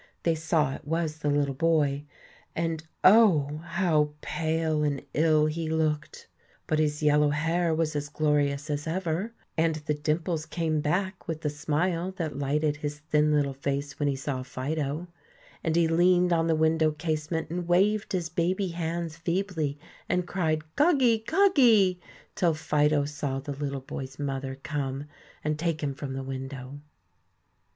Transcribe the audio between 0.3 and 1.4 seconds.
saw it was the